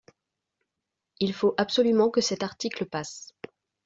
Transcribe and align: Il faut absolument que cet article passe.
Il 1.19 1.31
faut 1.31 1.53
absolument 1.57 2.09
que 2.09 2.21
cet 2.21 2.41
article 2.41 2.87
passe. 2.87 3.35